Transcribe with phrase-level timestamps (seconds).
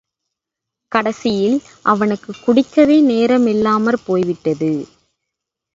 [0.91, 1.57] கடைசியில்
[1.81, 4.71] அவனுக்குக் குடிக்கவே நேரமில்லாமற் போய் விட்டது.